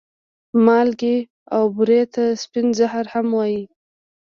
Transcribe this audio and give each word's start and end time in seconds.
مالګې 0.65 1.17
او 1.55 1.63
بورې 1.75 2.01
ته 2.13 2.23
سپين 2.43 2.67
زهر 2.79 3.05
هم 3.13 3.27
وايې 3.37 3.63